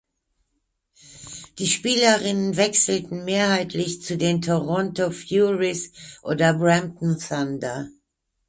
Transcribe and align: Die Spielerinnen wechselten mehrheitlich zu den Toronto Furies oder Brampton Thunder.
Die 1.59 1.67
Spielerinnen 1.67 2.57
wechselten 2.57 3.23
mehrheitlich 3.23 4.01
zu 4.01 4.17
den 4.17 4.41
Toronto 4.41 5.11
Furies 5.11 5.93
oder 6.23 6.55
Brampton 6.55 7.19
Thunder. 7.19 7.87